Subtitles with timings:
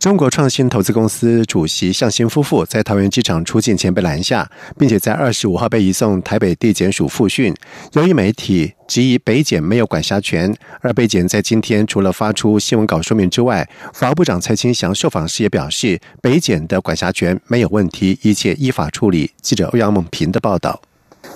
[0.00, 7.54] 中国创新投资公司主席向新夫妇在桃园机场出境前被拦下，并且在二十五号被移送台北地检署复讯。
[7.92, 19.30] 由于媒体质疑北检没有管辖权，而北检在今天除了发出新闻稿说明之外，法务部长蔡清祥受访时也表示，北检的管辖权没有问题，一切依法处理。
[19.42, 20.80] 记者欧阳猛平的报道。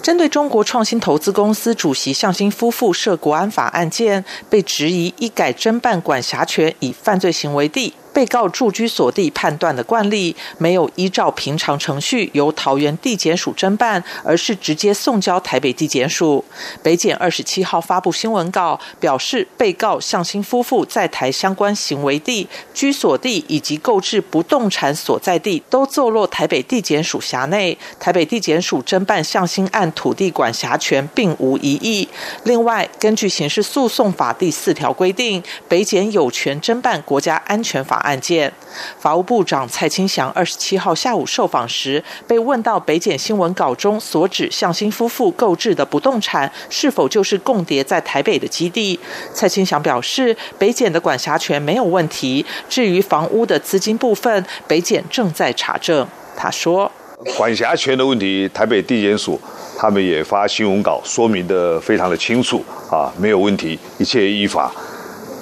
[0.03, 7.93] 针对中国创新投资公司主席向新夫妇涉国安法案件，被质疑一改侦办管辖权，以犯罪行为地。
[8.15, 16.45] 被告住居所地判断的惯例，没有依照平常程序由桃园地检署侦办，而是直接送交台北地检署。
[16.81, 27.77] 北检二十七号发布新闻稿，表示被告向新夫妇在台相关行为地、居所地以及购置不动产所在地，都坐落台北地检署辖内。
[27.99, 32.09] 台北地检署侦办向新案土地管辖权并无异议。
[32.45, 38.04] 另外，根据刑事诉讼法第四条规定，北检有权侦办国家安全法。
[38.05, 38.53] 案件，
[39.01, 49.01] 法务部长蔡清祥二十七号下午受访时，被问到北检新闻稿中所指向新夫妇购置的不动产是否就是共谍在台北的基地，
[49.33, 52.45] 蔡清祥表示，北检的管辖权没有问题。
[52.69, 56.07] 至于房屋的资金部分，北检正在查证。
[56.37, 56.91] 他说，
[57.37, 59.41] 管辖权的问题，台北地检署
[59.79, 64.71] 他们也发新闻稿说明的非常的清楚啊，没有问题，一切依法。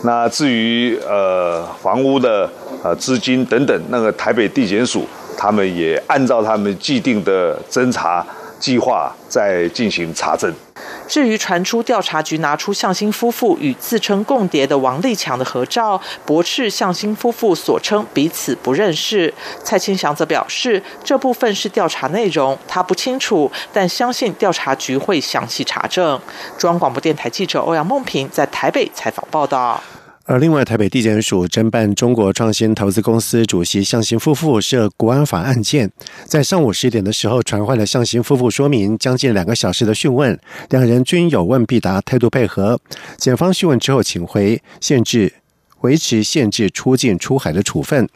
[0.05, 2.51] 那至于呃房屋的
[2.83, 8.25] 呃资金等等，那个台北地检署他们也按照他们既定的侦查
[8.59, 10.53] 计划在进行查证。
[11.13, 19.35] 至于传出调查局拿出向新夫妇与自称共谍的王立强的合照，驳斥向新夫妇所称彼此不认识。
[19.63, 26.19] 蔡清祥则表示，这部分是调查内容，他不清楚，但相信调查局会详细查证。
[26.57, 29.83] 中央广播电台记者欧阳梦平在台北采访报道。
[30.25, 35.91] 而另外，台北地检署侦办中国创新投资公司主席向新夫妇涉国安法案件，
[36.27, 40.39] 在上午十点的时候传唤了向新夫妇说明将近两个小时的讯问，
[40.71, 42.81] 两人均有问必答，态度配合。
[43.17, 45.33] 检方讯问之后，请回，限制
[45.81, 48.09] 维持限制出境出海的处分。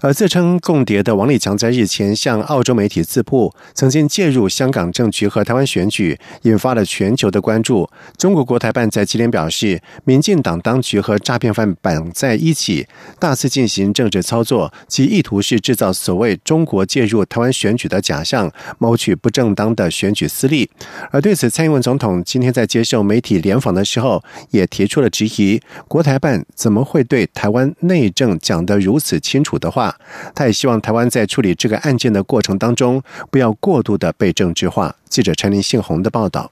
[0.00, 7.88] 而自称共谍的王立强在日前向澳洲媒体自曝，曾经介入香港政局和台湾选举，引发了全球的关注。
[8.16, 12.86] 中国国台办在今天表示，民进党当局和诈骗犯绑在一起，
[13.18, 20.68] 大肆进行政治操作，其意图是制造所谓中国介入台湾选举的假象，谋取不正当的选举私利。
[21.10, 29.95] 而对此，蔡英文总统今天在接受媒体联访的时候，也提出了质疑：国台办怎么会对台湾内政讲得如此清楚的话？
[30.34, 34.96] 他也希望台湾在处理这个案件的过程当中，不要过度的被政治化。
[35.08, 36.50] 记者陈林信宏的报道。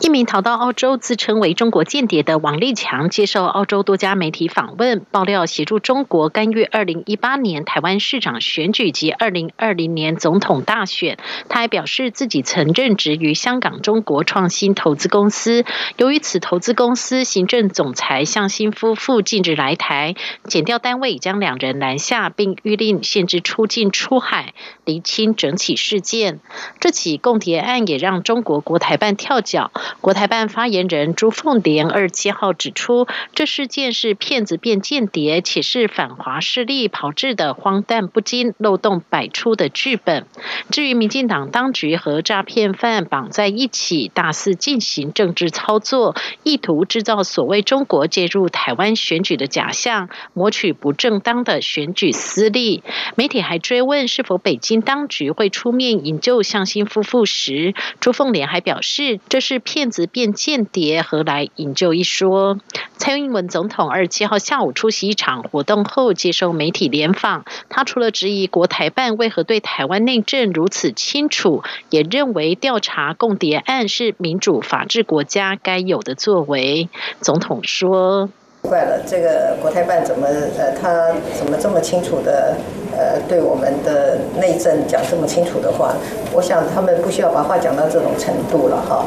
[0.00, 11.16] 一名逃到澳洲、自称为中国间谍的王立强接受澳洲多家媒体访问，爆料协助中国干预二零一八年台湾市长选举及二零二零年总统大选。
[11.48, 15.64] 他还表示自己曾任职于香港中国创新投资公司，
[15.96, 24.52] 由于此投资公司行政总裁向新夫妇禁止来台，检调单位已将两人拦下，并谕令限制出境出海，
[24.84, 26.40] 厘清整起事件。
[26.78, 29.70] 这起共谍案也让中国国台办跳脚。
[30.00, 40.26] 国台办发言人朱凤莲二七号指出，这事件是骗子变间谍，且是反华势力炮制的荒诞不经、漏洞百出的剧本。
[40.70, 46.14] 至于民进党当局和诈骗犯绑在一起，大肆进行政治操作，
[46.44, 52.82] 意图制造所谓中国介入台湾选举的假象，谋取不正当的选举私利。
[53.16, 59.60] 媒体还追问是否北京当局会出面营救向新夫妇时，朱凤莲还表示，这是。
[59.74, 62.60] 骗子变间谍，何来引咎一说？
[62.96, 67.44] 蔡英文总统二十七号下午出席一场活动后，接受媒体联访。
[67.68, 76.88] 他除了质疑国台办为何对台湾内政如此清楚，也认为调查共谍案是民主法治国家该有的作为。
[77.20, 78.30] 总统说。
[78.68, 80.26] 怪了，这个国台办怎么
[80.58, 82.54] 呃，他怎么这么清楚的
[82.96, 85.94] 呃，对我们的内政讲这么清楚的话？
[86.32, 89.04] 我想他们不需要把话讲到这种程度了哈。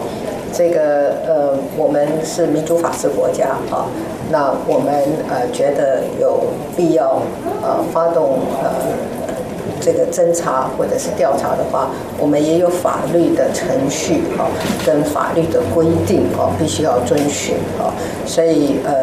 [0.53, 3.87] 这个呃，我们是民主法治国家哈，
[4.31, 4.93] 那我们
[5.27, 6.43] 呃觉得有
[6.75, 7.21] 必要
[7.63, 8.71] 呃发动呃
[9.81, 14.47] 这个侦查或者是调查的话，我们也有法律的程序哈，
[14.85, 17.91] 跟法律的规定哦，必须要遵循啊。
[18.25, 18.96] 所以呃，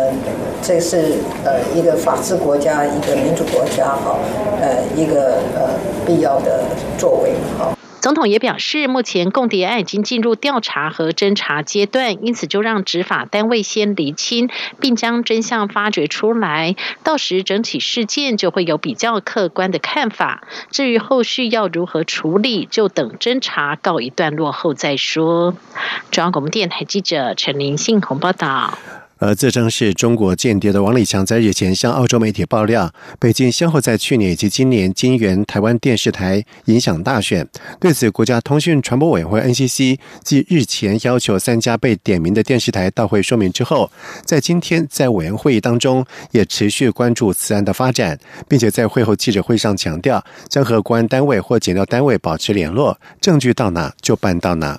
[0.62, 1.14] 这是
[1.44, 4.18] 呃一个法治国家、一个民主国家哈，
[4.60, 6.64] 呃一个呃必要的
[6.98, 7.76] 作为哈。
[8.00, 16.76] 总统也表示，目前共谍案已经进入调查和侦查阶段，因此就让执法单位先厘清，并将真相发掘出来。
[17.02, 20.42] 到时整体事件就会有比较客观的看法。
[20.70, 25.54] 至于后续要如何处理，就等侦查告一段落后再说。
[26.10, 28.76] 中央广播电台记者陈林信宏报道。
[29.24, 37.48] 而自称是中国间谍的王立强，在日前向澳洲媒体爆料，北京先后在去年以及今年金援台湾电视台影响大选。
[37.80, 43.90] 对此，国家通讯传播委员会 NCC 继日前要求三家被点名的电视台到会说明之后，
[44.26, 54.78] 在今天在委员会议当中也持续关注此案的发展，并且在会后记者会上强调，将和国安单位或检调单位保持联络，证据到哪就办到哪。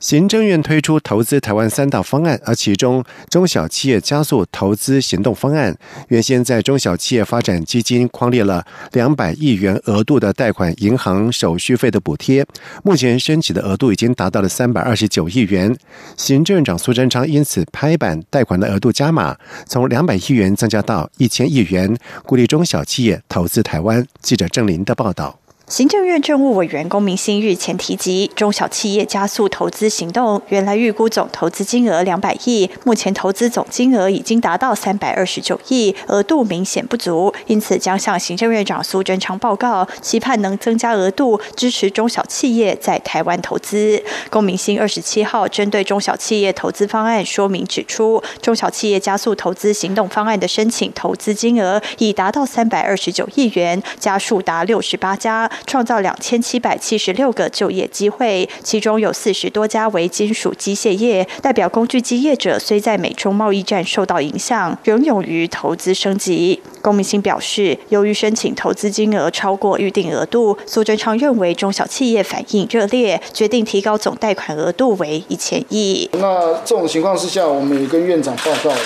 [0.00, 5.76] 行政院推出投资台湾三大方案，而其中中小企业加速投资行动方案，
[6.08, 12.46] 原先在中小企业发展基金框列了两百亿元额度的贷款银行手续费的补贴，
[12.84, 15.76] 目前申请的额度已经达到了三百二十九亿元。
[16.16, 19.36] 行政院长苏贞昌因此拍板，贷款的额度加码，
[19.66, 24.06] 从两百亿元增加到一千亿元，鼓励中小企业投资台湾。
[24.22, 25.40] 记者郑林的报道。
[25.68, 44.02] 行政院政务委员龚明鑫日前提及，中小企业加速投资行动，原来预估总投资金额两百亿，目前投资总金额已经达到三百二十九亿，额度明显不足，因此将向行政院长苏贞昌报告，期盼能增加额度，支持中小企业在台湾投资。
[44.30, 55.50] 龚明鑫二十七号针对中小企业投资方案说明指出，中小企业加速投资行动方案的申请投资金额已达到三百二十九亿元，家数达六十八家。
[55.66, 61.26] 创造两千七百七十六个就业机会，其中有四十多家为金属机械业。
[61.42, 66.60] 代表工具机业者虽在美中贸易战受到影响，仍勇于投资升级。
[66.80, 76.08] 龚明鑫表示，由于申请投资金额超过预定额度，苏贞昌认为中小企业反应热烈，决定提高总贷款额度为一千亿。
[76.12, 78.78] 那这种情况之下，我们也跟院长报告了。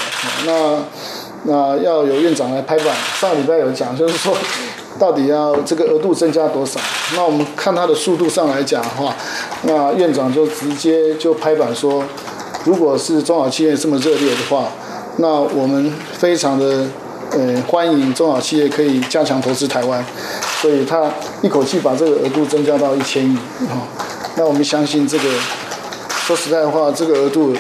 [0.47, 0.83] 那
[1.45, 2.97] 那要有院长来拍板。
[3.21, 4.37] 上礼拜有讲，就是说。
[4.99, 6.79] 到底要这个额度增加多少？
[7.17, 9.17] 那我们看它的速度上来讲的话，
[9.63, 12.05] 那院长就直接就拍板说，
[12.65, 14.69] 如果是中小企业这么热烈的话，
[15.17, 16.87] 那我们非常的
[17.33, 20.05] 呃欢迎中小企业可以加强投资台湾，
[20.61, 21.11] 所以他
[21.41, 23.83] 一口气把这个额度增加到一千亿啊。
[24.37, 25.25] 那我们相信这个，
[26.27, 27.57] 说实在话，这个额度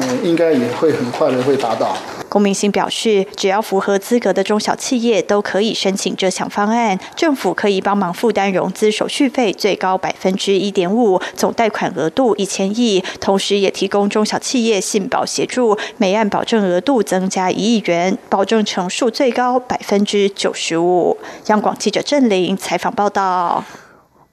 [0.00, 1.96] 嗯应该也会很快的会达到。
[2.34, 21.16] 龚明星表示，只要符合资格的中小企业都可以申请这项方案，政府可以帮忙负担融资手续费，最高百分之一点五，总贷款额度一千亿，同时也提供中小企业信保协助，每案保证额度增加一亿元，保证成数最高百分之九十五。
[21.46, 23.62] 央广记者郑玲采访报道。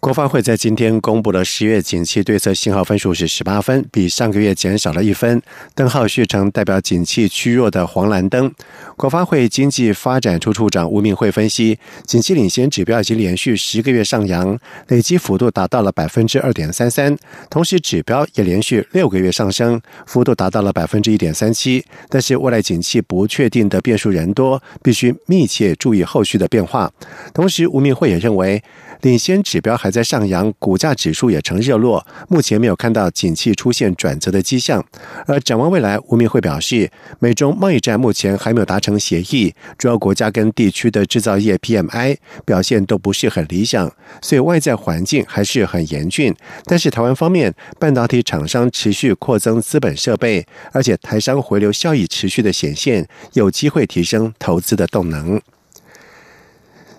[0.01, 5.39] 国发会在今天公布了十月景气对策信号分数是十八分，比上个月减少了一分。
[5.75, 8.51] 灯号续成代表景气趋弱的黄蓝灯。
[8.97, 11.77] 国发会经济发展处处长吴明慧分析，
[12.07, 14.57] 景气领先指标已经连续十个月上扬，
[14.87, 17.15] 累积幅度达到了百分之二点三三，
[17.51, 21.85] 同时指标也连续六个月上升，幅度达到了百分之一点三七。
[22.09, 26.91] 但是未来景气不确定的变数人多，必须密切注意后续的变化。
[27.35, 28.63] 同时，吴明慧也认为。
[29.01, 34.83] 领先指标还在上扬，股价指数也呈热络，目前没有看到景气出现转折的迹象。
[35.27, 46.33] 而展望未来，吴明慧表示，美中贸易战目前还没有达成协议，主要国家跟地区的制造业 PMI 表现都不是很理想，所以外在环境还是很严峻。
[46.65, 55.41] 但是台湾方面，半导体厂商持续扩增资本设备，而且台商回流效益持续的显现，有机会提升投资的动能。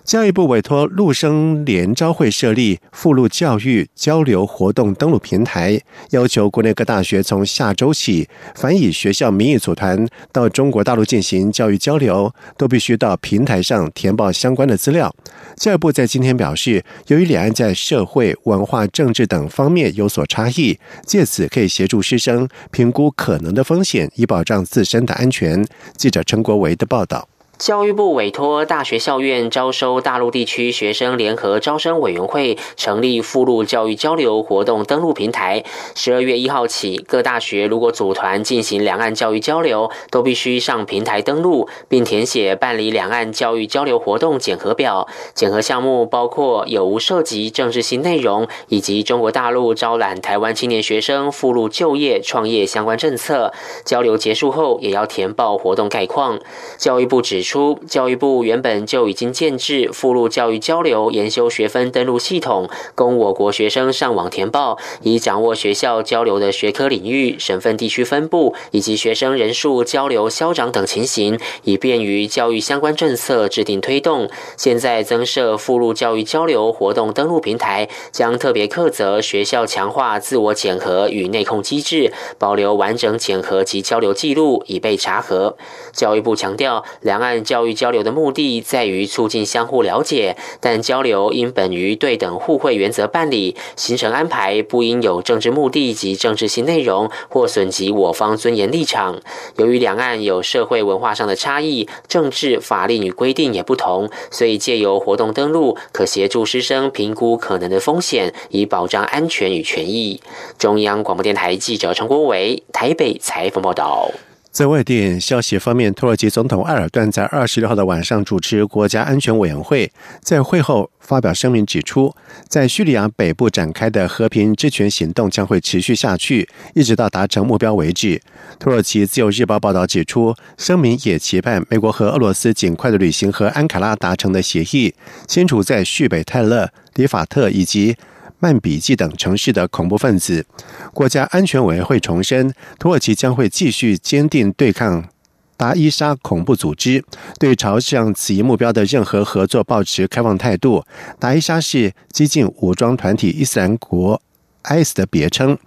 [0.03, 5.79] 教育部委托陆生联招会设立附录教育交流活动登录平台，
[6.09, 15.13] 要求国内各大学从下周起，凡以学校名义组团到中国大陆进行教育交流，都必须到平台上填报相关的资料。
[15.55, 25.65] 教育部在今天表示，由于两岸在社会、文化、政治等方面有所差异，借此可以协助师生评估可能的风险，以保障自身的安全。
[25.95, 27.29] 记者陈国维的报道。
[27.63, 35.63] 教育部委托大学校院招收大陆地区学生联合招生委员会成立附录教育交流活动登录平台。
[35.95, 45.07] 十二月一号起，各大学如果组团进行两岸教育交流，都必须上平台登录，并填写办理两岸教育交流活动检核表。
[45.33, 53.53] 检核项目包括有无涉及政治性内容，以及中国大陆招揽台湾青年学生附录就业创业相关政策。
[53.85, 56.37] 交流结束后，也要填报活动概况。
[56.77, 57.52] 教育部指出。
[57.53, 74.27] 出，教育部原本就已经建制附录教育交流研修学分登录系统，供我国学生上网填报，以掌握学校交流的学科领域、省份地区分布以及学生人数、交流消长等情形，以便于教育相关政策制定推动。
[74.57, 85.55] 现在增设附录教育交流活动登录平台，将特别克责学校强化自我检核与内控机制，保留完整检核及交流记录，以备查核。
[85.91, 87.42] 教育部强调，两岸。
[87.43, 99.19] 教育交流的目的在于促进相互了解，但交流应本于对等互惠原则办理，行程安排不应有政治目的及政治性内容或损及我方尊严立场。
[99.57, 110.21] 由于两岸有社会文化上的差异，政治法令与规定也不同，所以借由活动登录，可协助师生评估可能的风险，以保障安全与权益。
[110.57, 114.11] 中央广播电台记者陈国伟台北采访报道。
[114.53, 119.91] 在外电消息方面，土耳其总统埃尔段在二十六号的晚上主持国家安全委员会，
[120.21, 122.15] 在会后发表声明指出，
[122.47, 128.21] 在叙利亚北部展开的和平之权行动将会持续下去，一直到达成目标为止。
[128.59, 134.93] 土耳其自由日报报道指出，声明也期盼美国和俄罗斯尽快的履行和安卡拉达成的协议，
[135.27, 137.97] 清除在叙北泰勒、里法特以及。
[138.39, 140.45] 曼比季等城市的恐怖分子，
[140.93, 145.07] 国家安全委员会重申，土耳其将会继续坚定对抗
[145.55, 147.03] 达伊沙恐怖组织，
[147.39, 150.83] 对朝向此一目标的任何合作保持开放态度。
[151.19, 154.21] 达伊沙是激进武装团体伊斯兰国
[154.63, 155.57] （IS） 的别称。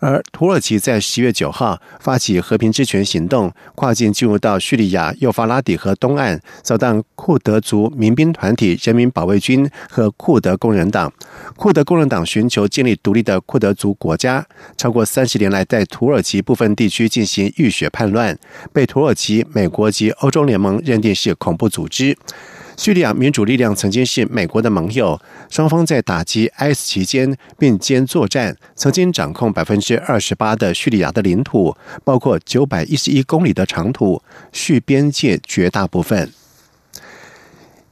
[0.00, 11.12] 而土耳其在十月九号发起和平之权行动，跨境进入到叙利亚幼发拉底河东岸，扫荡库德族民兵团体人民保卫军和库德工人党。
[11.56, 18.38] 库德工人党寻求建立独立的库德族国家，超过三十年来在土耳其部分地区进行浴血叛乱，
[18.72, 22.16] 被土耳其、美国及欧洲联盟认定是恐怖组织。
[22.78, 25.20] 叙利亚民主力量曾经是美国的盟友，
[25.50, 36.32] 双方在打击 IS 期间并肩作战，曾经掌控百分之二十八的叙利亚的领土，包括九百一十一公里的长土，叙边界绝大部分。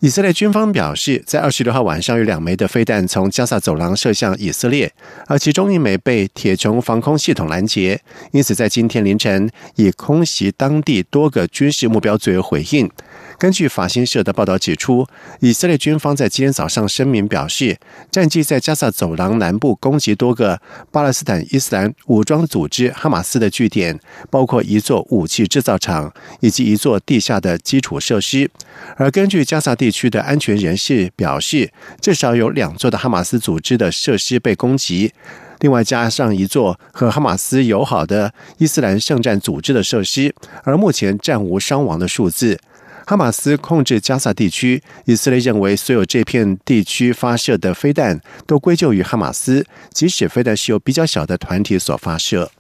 [0.07, 4.93] 以色列军方表示，在二十六号晚上有两枚的飞弹从加萨走廊射向以色列，
[5.27, 12.89] 而其中一枚被铁穹防空系统拦截，因此在今天凌晨以空袭当地多个军事目标作为回应。
[13.37, 15.05] 根据法新社的报道指出，
[15.41, 17.77] 以色列军方在今天早上声明表示，
[18.09, 20.61] 战机在加萨走廊南部攻击多个
[20.93, 23.99] 巴勒斯坦伊斯兰武装组织哈马斯的据点，
[24.31, 28.49] 包括一座武器制造厂以及一座地下的基础设施。
[28.97, 31.73] 而根据加萨地区的安全人士表示，
[32.03, 35.13] 至少有两座的哈马斯组织的设施被攻击，
[35.61, 40.35] 另外加上一座和哈马斯友好的伊斯兰圣战组织的设施，
[40.65, 42.59] 而目前暂无伤亡的数字。
[43.07, 52.51] 哈马斯控制加萨地区，以色列认为所有这片地区发射的飞弹都归咎于哈马斯，即使飞弹是由比较小的团体所发射。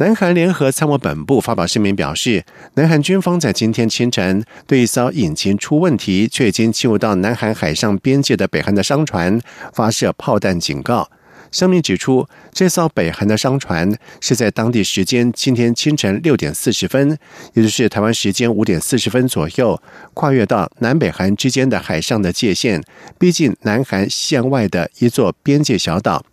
[0.00, 9.40] 南韩联合参谋本部发表声明表示，南韩军方在今天清晨对一艘引擎出问题却已经进入到南韩海上边界的北韩的商船
[9.72, 11.10] 发射炮弹警告。
[11.50, 17.18] 声明指出，这艘北韩的商船是在当地时间今天清晨六点四十分，
[17.54, 19.80] 也就是台湾时间五点四十分左右，
[20.14, 22.82] 跨越到南北韩之间的海上的界限，
[23.18, 26.24] 逼近南韩西岸外的一座边界小岛。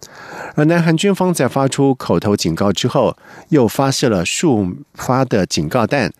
[0.55, 3.17] 而南韩军方在发出口头警告之后，
[3.50, 6.12] 又发射了数发的警告弹。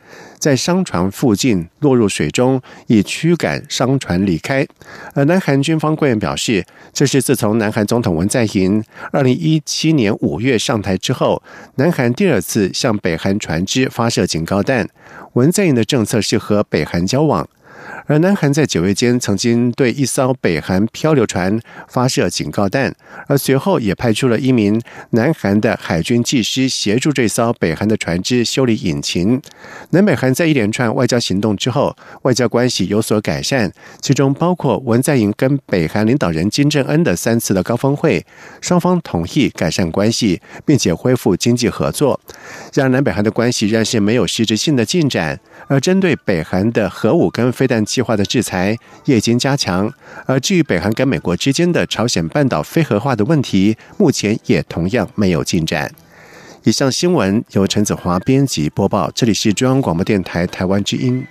[0.46, 4.64] 在商船附近落入水中，以驱赶商船离开。
[5.16, 11.42] 而南韩军方官员表示，这是自从南韩总统文在寅二零一七年五月上台之后，
[11.78, 14.88] 南韩第二次向北韩船只发射警告弹。
[15.34, 17.50] 文在寅的政策是和北韩交往。
[18.08, 22.94] 而南韩在九月间曾经对一艘北韩漂流船发射警告弹，
[23.27, 24.79] 而随后也派出了一名
[25.12, 29.41] 南韩的海军技师协助这艘北韩的船只修理引擎。
[29.89, 38.24] 南北韩在一连串外交行动之后，外交关系有所改善，其中包括文在寅跟北韩领导人金正恩的三次的高峰会，
[38.62, 42.20] 双方同意改善关系，并且恢复经济合作。
[42.74, 45.39] 让南北韩的关系仍然是没有实质性的进展。
[45.67, 49.92] 而针对北韩的核武跟飞弹计划的制裁也已经加强。
[50.26, 55.92] 而至于北韩跟美国之间的朝鲜半岛非核化的问题，目前也同样没有进展。
[56.64, 61.26] 以上新闻由陈子华编辑播报，这里是中央广播电台台湾之音。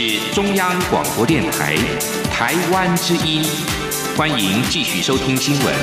[0.00, 1.74] 是中央广播电台
[2.30, 3.42] 台湾之音，
[4.16, 5.74] 欢迎继续收听新闻。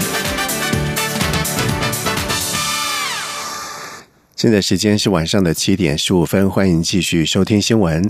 [4.37, 8.09] 现在时间是晚上的七点十五分，欢迎继续收听新闻。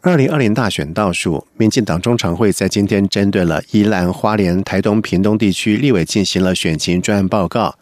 [0.00, 7.78] 二零二零大选倒数，民进党中常会在今天针对了宜兰花莲、台东、屏东地区立委进行了选情专案报告。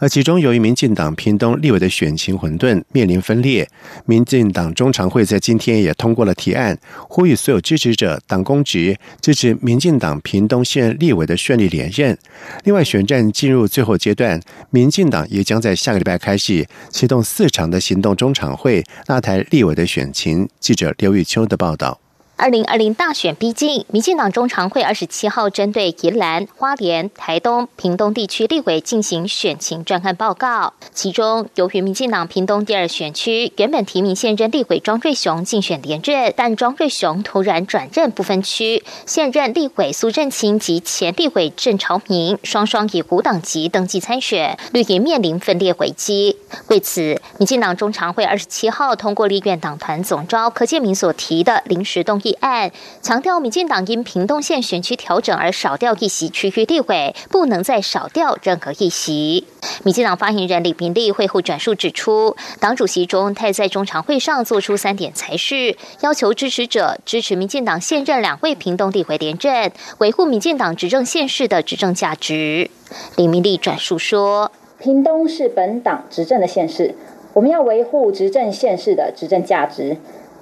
[0.00, 3.68] 而其中，由于民进党屏东立委的选情混沌，面临分裂，
[4.06, 6.76] 民进党中常会在今天也通过了提案，
[7.08, 12.16] 呼吁所有支持者党公职支持民进党屏东县立委的顺利连任。
[12.64, 20.48] 另外，选战进入最后阶段，民进党也将在下个礼拜开始启动四场的行动中常会，拉台立委的选情。
[20.60, 22.03] 记者刘玉秋的报道。
[22.36, 30.72] 二零二零大选逼近，民进党中常会二十七号针对宜兰、花莲、台东、屏东地区立委进行选情专案报告。
[30.92, 46.36] 其中，由于民进党屏东第二选区原本提名现任立委庄瑞雄竞选连任，但庄瑞雄突然转任不分区，现任立委苏振清及前立委郑朝明双双以无党籍登记参选，绿营面临分裂危机。
[46.66, 52.20] 为此，民进党中常会二十七号通过立院党团总召柯建明所提的临时动。
[52.24, 59.46] 议案强调，民进党因屏东县选区调整而少掉一席区域地位，不能再少掉任何一席。
[59.84, 72.70] 民进党发言人李明利会后转述指出，党主席钟泰在中常会上做出三点裁示，要求支持者支持民进党现任两位屏东地委连任，维护民进党执政县市的执政价值。
[73.16, 76.94] 李明利转述说，屏东是本党执政的县市，
[77.34, 79.96] 我们要维护执政县市的执政价值。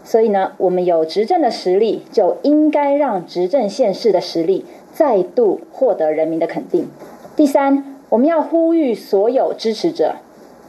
[0.04, 6.88] 所以呢，我们有执政的实力，就应该让执政县市的实力再度获得人民的肯定。
[7.36, 10.16] 第三，我们要呼吁所有支持者，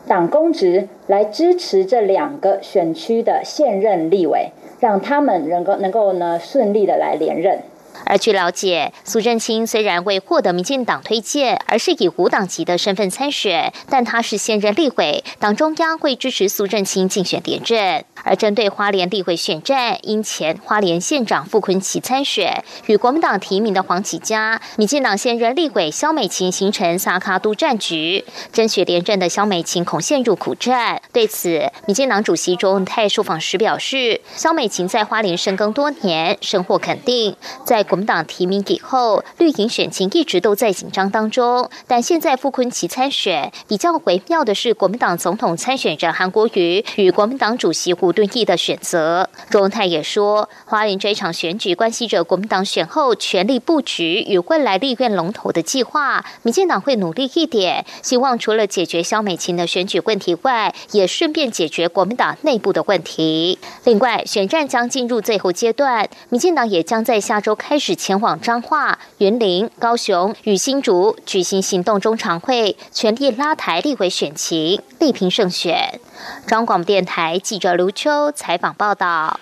[0.07, 7.59] 党公职来支持这两个选区的现任立委，让他们能够能够呢顺利的来连任。
[8.05, 18.05] 而据了解，苏振清虽然未获得民进党推荐，而是以无党籍的身份参选，但他是现任立委，党中央会支持苏振清竞选连任。
[18.25, 31.01] 而针对花莲立委选战，因前花莲县长傅昆奇参选，与国民党提名的黄启嘉、民进党现任立委肖美琴形成萨卡都战局，争取连任的肖美琴恐陷入苦战。
[31.11, 37.35] 对此，民进党主席周泰受访时表示，肖美琴在花莲深耕多年，深获肯定，
[37.65, 48.11] 在国民党提名以后，绿营选情一直都在紧张当中，但现在傅昆奇参选，比较微妙的是，国民党总统参选人韩国瑜与国民党主席胡。
[48.11, 56.25] 敦义的选择，钟泰也说，花莲这场选举关系着国民党选后权力布局与未来立院龙头的计划。
[56.41, 63.59] 民进党会努力一点，希望除了解决萧美琴的选举问题外，也顺便解决国民党内部的问题。
[63.83, 75.99] 另外，选战将进入最后阶段，民进党也将在下周开始前往彰化、云林、高雄与新竹举行行动中常会，全力拉抬立委选情，力拼胜选。
[76.47, 79.37] 中广电台记者卢秋采访报道。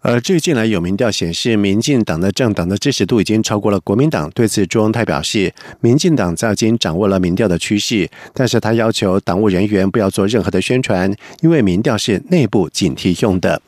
[0.00, 4.28] 而最近来有民调显示，民进党的政党的支持度已经超过了国民党。
[4.32, 13.62] 对此，朱荣泰表示，民进党早已经掌握了民调的趋势，但是他要求党务人员不要做任何的宣传，因为民调是内部警惕用的。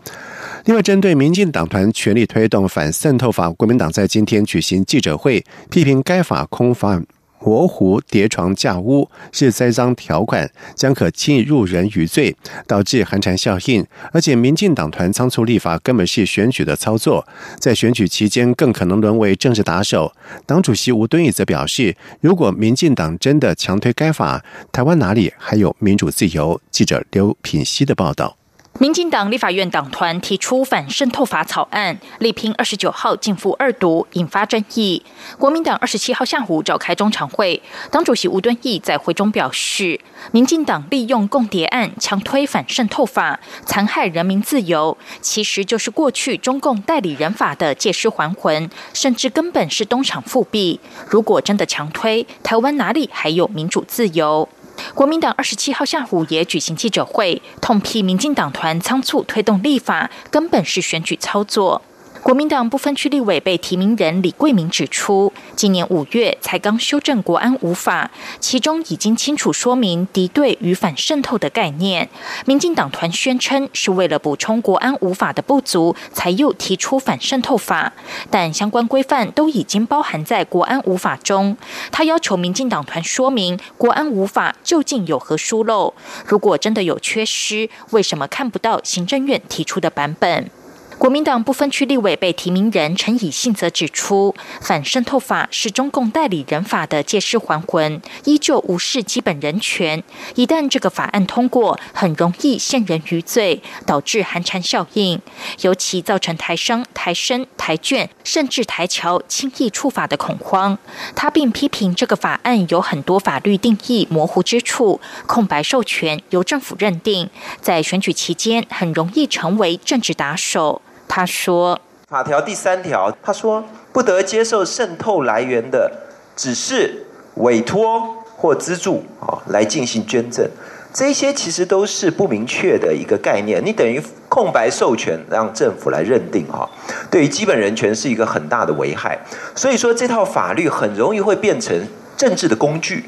[0.66, 7.06] 另外，针对民进党团全力推动反渗透法，国民党在今天举行记者会，批评该法空泛。
[7.38, 12.34] 模糊叠床架屋是栽赃条款，将可轻易入人于罪，
[12.66, 13.86] 导致寒蝉效应。
[14.12, 17.24] 而且，民进党团仓促立法，根本是选举的操作，
[17.60, 20.12] 在选举期间更可能沦为政治打手。
[20.46, 26.60] 党主席吴敦义则表示，如果民进党真的强推该法，台湾哪里还有民主自由？
[26.72, 28.36] 记者刘品熙的报道。
[28.78, 35.02] 民进党立法院党团提出反渗透法草案，力拼二十九号进赴二读，引发争议。
[35.38, 39.98] 国民党二十七号下午召开中常会，党主席吴敦义在会中表示，
[40.30, 50.78] 民进党利用共谍案强推反渗透法，残害人民自由，其实就是过去中共代理人法的借尸还魂，甚至根本是东厂复辟。
[51.08, 54.46] 如果真的强推，台湾哪里还有民主自由？
[54.94, 61.82] 国民党二十七号下午也举行记者会，痛批民进党团仓促推动立法，根本是选举操作。
[62.26, 68.10] 国民党不分区立委被提名人李桂明指出，今年五月才刚修正国安无法，
[68.40, 72.08] 其中已经清楚说明敌对与反渗透的概念。
[72.44, 77.92] 民进党团宣称是为了补充国安无法的不足，才又提出反渗透法，
[78.28, 81.56] 但相关规范都已经包含在国安无法中。
[81.92, 85.94] 他要求民进党团说明国安无法究竟有何疏漏，
[86.26, 90.50] 如果真的有缺失，为什么看不到行政院提出的版本？
[90.98, 100.02] 国民党不分区立委被提名人陈以信则指出，反渗透法是中共代理人法的借尸还魂，依旧无视基本人权。
[100.36, 105.20] 一旦这个法案通过，很容易陷人于罪，导致寒蝉效应，
[105.60, 110.78] 尤其造成台商、台生、台眷甚至台侨轻易触法的恐慌。
[111.14, 117.28] 他并批评这个法案有很多法律定义模糊之处，空白授权由政府认定，
[117.60, 120.80] 在选举期间很容易成为政治打手。
[121.08, 125.90] 他说：“法条第三条，他说不得接受渗透来源的，
[126.36, 130.46] 只是委托或资助啊，来进行捐赠。
[130.92, 136.68] 这些其实都是不明确的一个概念，你等于空白授权让政府来认定哈，
[137.10, 139.18] 对于基本人权是一个很大的危害。
[139.54, 143.04] 所以说这套法律很容易会变成政治的工具，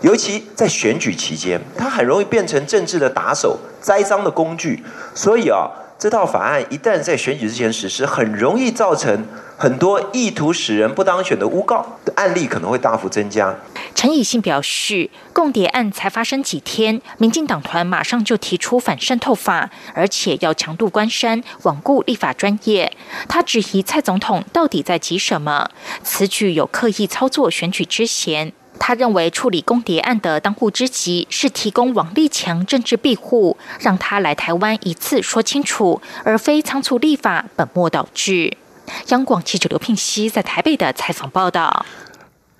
[0.00, 4.82] 尤其在选举期间，它很容易变成政治的打手、栽赃的工具。
[5.14, 9.26] 所以啊。”这套法案一旦在选举之前实施，很容易造成
[9.56, 13.54] 很多意图使人不当选的诬告的案例，可能会大幅增加。
[13.94, 22.92] 陈以信表示，共谍案才发生几天，民进党团马上就提出反渗透法，而且要强度关山，罔顾立法专业。
[23.28, 25.70] 他质疑蔡总统到底在急什么？
[26.02, 28.52] 此举有刻意操作选举之嫌。
[28.78, 38.56] 他认为处理公谍案的当务之急是提供王立强政治庇护，让他来台湾一次说清楚，而非仓促立法本末倒置。
[39.08, 41.86] 央广记者刘聘熙在台北的采访报道。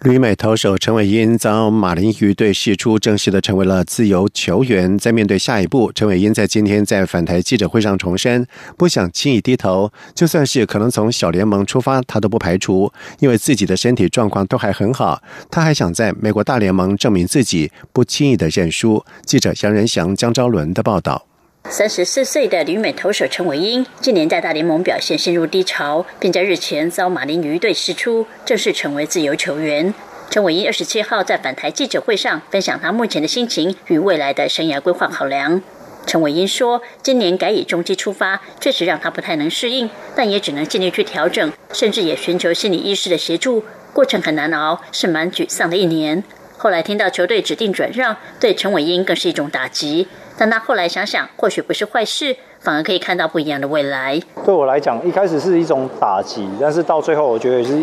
[0.05, 4.99] 旅美投手陈伟英遭马林鱼队释出，正式的成为了自由球员。
[4.99, 15.23] 在面对下一步，陈伟英在今天在返台记者会上重申，不想轻易低头，就算是可能从小联盟出发，他都不排除，因为自己的身体状况都还很好。
[15.51, 19.03] 他还想在美国大联盟证明自己，不轻易的认输。
[19.25, 21.25] 记者杨仁祥、江昭伦的报道。
[21.71, 29.93] 三十四岁的旅美投手陈伟英，近年在大联盟表现陷入低潮，并在日前遭马林鱼队释出，正式成为自由球员。
[30.31, 35.63] 陈伟英二十七号在返台记者会上分享他目前的心情与未来的生涯规划考量。
[36.07, 43.65] 陈伟英说：“今年改以中继出发，确实让他不太能适应，但也只能尽力去调整，甚至也寻求心理医师的协助。
[43.95, 46.23] 过程很难熬，是蛮沮丧的一年。
[46.59, 54.21] 后来听到球队指定转让，对陈伟英更是一种打击。”但他后来想想，或许不是坏事，反而可以看到不一样的未来。
[54.45, 57.79] 对我来讲，一开始是一种打击，但是到最后，我觉得是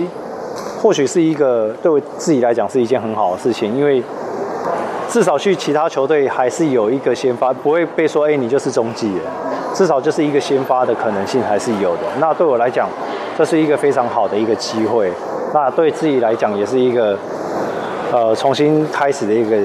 [0.81, 4.03] 或许是一个对我自己来讲是一件很好的事情，因为
[5.07, 9.31] 至少去其他球队还是有一个先发，不会被说哎你就是中继了，
[9.73, 12.03] 至少就是一个先发的可能性还是有的。
[12.19, 12.89] 那对我来讲，
[13.37, 15.09] 这是一个非常好的一个机会。
[15.53, 17.17] 那对自己来讲，也是一个
[18.11, 19.57] 呃重新开始的一个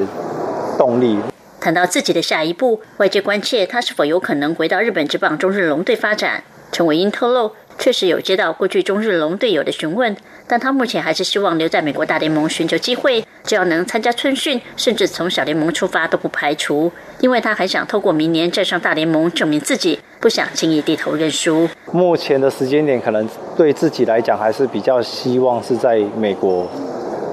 [0.78, 1.18] 动力。
[1.66, 6.44] 谈到自己的下一步，外界关切他是否有可能回到日本职棒中日龙队发展。
[6.70, 21.68] 陈伟英透露，确实有接到过去中日龙队友的询问，但他目前还是希望留在美国大联盟寻求机会，只要能参加春训，甚至从小联盟出发都不排除，因为他还想透过明年站上大联盟证明自己，不想轻易低头认输。
[21.90, 26.70] 目前的时间点，可能对自己来讲还是比较希望是在美国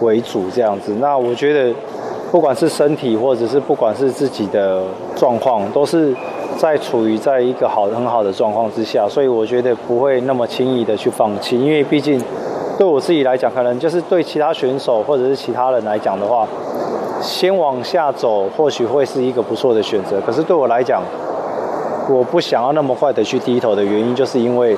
[0.01, 0.91] 为主这样子。
[0.99, 1.71] 那我觉得。
[2.33, 4.81] 不管是身体，或者是不管是自己的
[5.15, 6.11] 状况，都是
[6.57, 12.19] 在处于在一个好很好的状况之下，所以我觉得不会那么轻易的去放弃，因为毕竟
[12.75, 16.47] 对我自己来讲，可能就是对其他选手或者是其他人来讲的话，
[17.21, 20.19] 先往下走或许会是一个不错的选择。
[20.25, 21.03] 可是对我来讲，
[22.09, 24.75] 我不想要那么快的去低头的原因，就是因为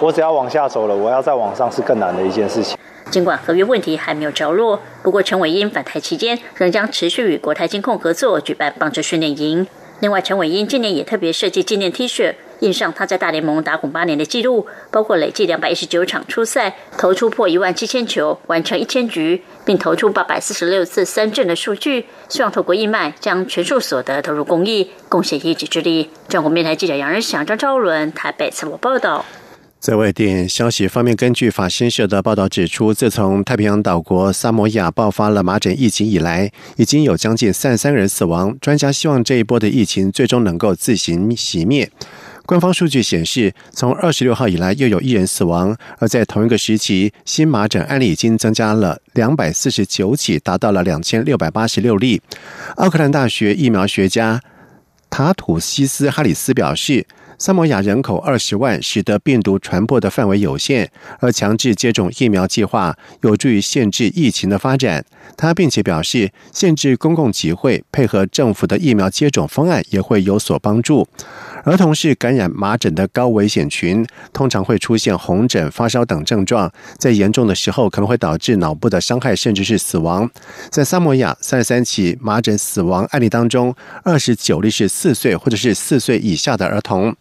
[0.00, 2.76] 我只要往下走了，我要再往上是更难的一件事情。
[3.10, 9.66] 尽管合约问题还没有着落，不过陈伟英返台期间仍将持续与国泰金控合作举办棒球训练营。
[10.00, 22.06] 另外，陈伟英今年也特别设计纪念 T 恤，印上他在大联盟打滚八年的记录，包括累计两百一十九场出赛，投出破一万七千球，完成一千局，并投出八百四十六次三振的数据。
[22.30, 26.08] 希望透过义卖，将全数所得投入公益，贡献一己之力。
[26.28, 29.26] 中国面台记者杨仁祥、张昭伦台北采访报道。
[29.80, 38.54] 在外电消息方面，根据法新社的报道指出，自从太平洋岛国萨摩亚爆发了麻疹疫情以来，已经有将近三十三人死亡。
[38.60, 41.90] 专家希望这一波的疫情最终能够自行熄灭。
[42.44, 52.20] 官方数据显示，从二十六号以来又有一人死亡，而在同一个时期，新麻疹案例已经增加了两百四十九起，达到了两千六百八十六例。
[52.76, 54.42] 奥克兰大学疫苗学家
[55.08, 57.06] 塔土西斯哈里斯表示。
[57.40, 65.02] 萨摩亚人口二十万，使得病毒传播的范围有限，而强制接种疫苗计划有助于限制疫情的发展。
[65.38, 71.08] 他并且表示，限制公共集会，配合政府的疫苗接种方案也会有所帮助。
[71.64, 80.30] 儿童是感染麻疹的高危险群，通常会出现红疹、发烧等症状，在严重的时候可能会导致脑部的伤害，甚至是死亡。
[80.68, 87.14] 在萨摩亚三十三起麻疹死亡案例当中，二十九例是四岁或者是四岁以下的儿童。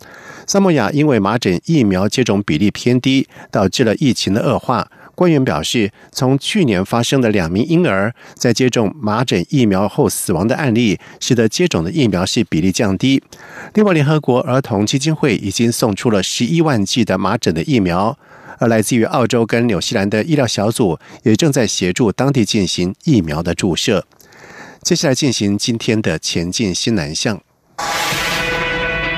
[0.47, 4.89] 萨摩亚因为麻疹疫苗接种比例偏低，导致了疫情的恶化。
[5.13, 13.21] 官员表示，从去年发生的两名婴儿在接种麻疹疫苗后死亡的案例，使得接种的疫苗是比例降低。
[13.73, 18.17] 另外，联合国儿童基金会已经送出了十一万剂的麻疹的疫苗，
[18.59, 24.05] 而来自于澳洲跟纽西兰的医疗小组也正在协助当地进行疫苗的注射。
[24.81, 27.41] 接下来进行今天的前进新南向。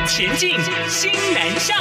[0.08, 0.50] 前进
[0.92, 1.78] 新南向。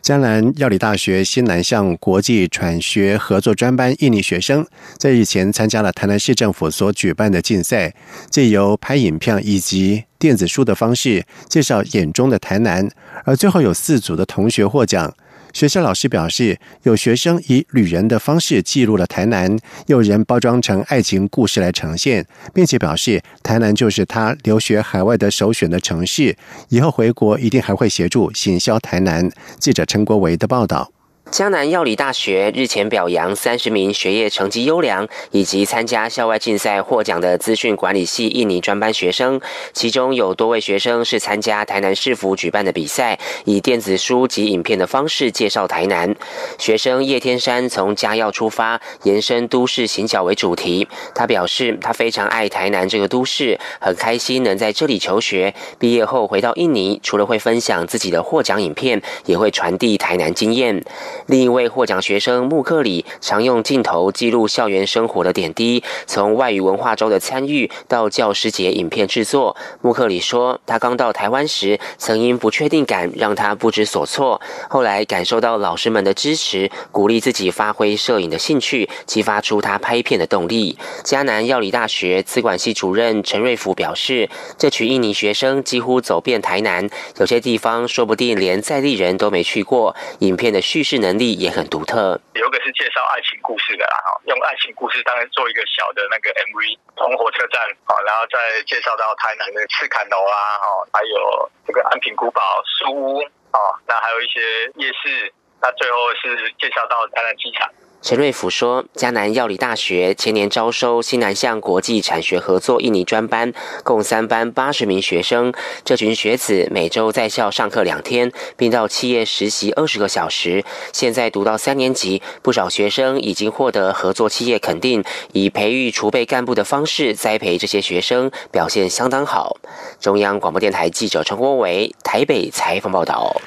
[0.00, 7.94] 江南药理大学新南向国际喘学合作专班印尼学生在日前参加了台南市政府所举办的竞赛，
[8.30, 12.88] 借由拍影片以及电子书的方式介绍眼中的台南，
[13.24, 15.14] 而最后有四组的同学获奖。
[15.52, 26.36] 学校老师表示，有学生以旅人的方式记录了台南，有人包装成爱情故事来呈现，并且表示台南就是他留学海外的首选的城市，
[26.68, 29.30] 以后回国一定还会协助行销台南。
[29.58, 30.90] 记者陈国维的报道。
[31.30, 39.40] 江南药理大学日前表扬三十名学业成绩优良以及参加校外竞赛获奖的资讯管理系印尼专班学生，
[39.72, 46.16] 其中有多位学生是参加台南市府举办的比赛，以电子书及影片的方式介绍台南。
[46.58, 50.88] 学生叶天山从家要出发，延伸都市行脚为主题。
[51.14, 55.54] 他表示，他非常爱台南这个都市，很开心能在这里求学。
[55.78, 60.82] 毕业后回到印尼，除了会分享自己的获奖影片，也会传递台南经验。
[61.26, 69.56] 另一位获奖学生穆克里常用镜头记录校园生活的点滴，从外语文化周的参与到教师节影片制作。
[69.80, 80.78] 穆克里说，他刚到台湾时，曾因不确定感让他不知所措，后来感受到老师们的支持，鼓励自己发挥摄影的兴趣，激发出他拍片的动力。
[81.04, 89.94] 迦南药理大学资管系主任陈瑞福表示，这群印尼学生几乎走遍台南，有些地方说不定连在地人都没去过。
[90.20, 92.20] 影片的叙事能力也很独特。
[92.34, 102.40] 有个是介绍爱情故事的啦，哈，用爱情故事当然做一个小的那个 MV，从火车站啊，然后再介绍到台南的赤坎楼啊，哈，还有这个安平古堡
[102.78, 104.40] 书屋啊，那还有一些
[104.76, 107.68] 夜市，那最后是介绍到台南机场。
[108.02, 113.52] 陈瑞甫说：“迦南药理大学前年招收新南向国际产学合作印尼专班，
[113.84, 115.52] 共三班八十名学生。
[115.84, 120.64] 这群学子每周在校上课两天，并到企业实习二十个小时。
[120.94, 129.58] 现在读到三年级，不少学生已经获得合作企业肯定，以培育储备干部的方式栽培这些学生，表现相当好。”
[130.00, 133.38] 中央广播电台记者陈国伟台北采访报道。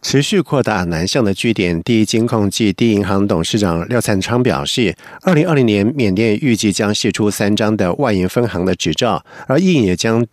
[0.00, 10.26] 持续扩大南向的据点，第一金控暨第一银行董事长廖灿昌表示，二零二零年缅甸预计将释出三张的外银分行的执照，而印也将。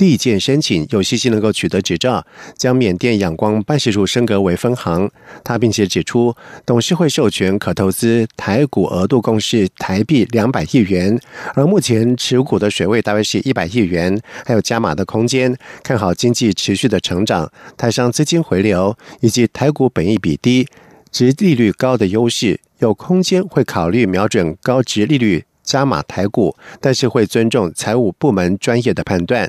[0.00, 2.24] 递件申请有信心能够取得执照，
[2.56, 5.10] 将缅甸仰光办事处升格为分行。
[5.44, 6.34] 他并且指出，
[6.64, 11.20] 董事会授权可投资台股额度共是台币两百亿元，
[11.54, 15.54] 而目前持股的水位大约是一百亿元，还有加码的空间。
[15.82, 20.66] 看好经济持续的成长，台商资金回流以及台股本益比低、
[21.12, 25.44] 值利率高的优势，有空间会考虑瞄准高值利率。
[25.70, 29.48] 加码台股，但是会尊重财务部门专业的判断。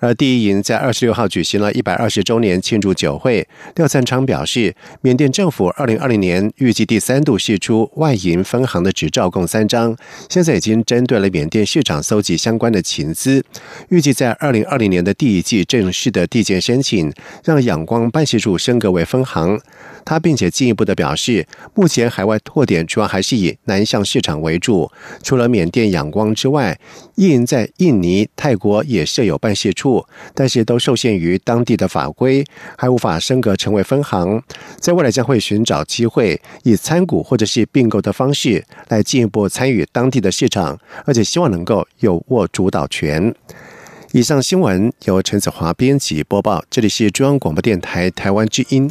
[0.00, 9.94] 而第一营在二十六号举行了一百二十周年庆祝酒会，廖灿昌表示，缅甸政府二零二零年预计第三度释出外银分行的执照共三张，
[10.30, 13.44] 现在已经针对了缅甸市场搜集相关的情资，
[13.90, 17.12] 预计在二零二零年的第一季正式的递件申请，
[17.44, 19.60] 让仰光办事处升格为分行。
[20.06, 24.90] 他并且进一步的表示，目前海外拓点主要还是以南向市场为主，
[25.22, 25.57] 除了缅。
[25.58, 26.78] 缅甸仰光之外，
[27.16, 32.44] 印在印尼、泰国也设有办事处，但是都受限于当地的法规，
[32.76, 34.40] 还无法升格成为分行。
[34.78, 43.34] 在未来将会寻找机会，以参股或者是并购的方式来进一步参与当地的市场，而且希望能够有握主导权。
[44.12, 48.88] 以上新闻由陈子华编辑播报，这里是中央广播电台台湾之音。